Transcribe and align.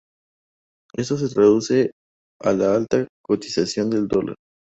Esto 0.95 1.15
se 1.17 1.29
traduce 1.31 1.91
a 2.41 2.53
la 2.53 2.73
alta 2.73 3.07
cotización 3.23 3.91
del 3.91 4.07
dólar. 4.07 4.35